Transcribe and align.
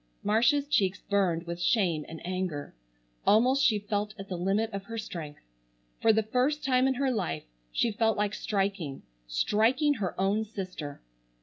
Marcia's 0.23 0.67
cheeks 0.67 0.99
burned 0.99 1.43
with 1.45 1.61
shame 1.61 2.03
and 2.09 2.25
anger. 2.25 2.73
Almost 3.23 3.63
she 3.63 3.77
felt 3.77 4.15
at 4.17 4.29
the 4.29 4.35
limit 4.35 4.73
of 4.73 4.85
her 4.85 4.97
strength. 4.97 5.43
For 6.01 6.11
the 6.11 6.23
first 6.23 6.63
time 6.63 6.87
in 6.87 6.95
her 6.95 7.11
life 7.11 7.43
she 7.71 7.91
felt 7.91 8.17
like 8.17 8.33
striking,—striking 8.33 9.93
her 9.93 10.19
own 10.19 10.43
sister. 10.43 11.01